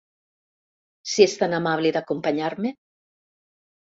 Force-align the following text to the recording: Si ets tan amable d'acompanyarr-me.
Si 1.11 1.25
ets 1.25 1.35
tan 1.41 1.53
amable 1.57 1.91
d'acompanyarr-me. 1.97 2.71